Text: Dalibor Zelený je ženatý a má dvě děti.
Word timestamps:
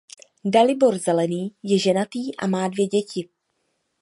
Dalibor 0.53 0.97
Zelený 0.99 1.53
je 1.63 1.77
ženatý 1.79 2.35
a 2.37 2.47
má 2.47 2.67
dvě 2.67 2.87
děti. 2.87 3.29